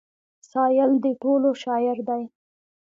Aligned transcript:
سايل 0.51 0.91
د 1.03 1.05
ټولو 1.21 1.49
شاعر 1.63 1.97
دی. 2.09 2.23